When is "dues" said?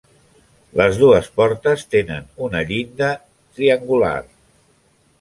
1.01-1.29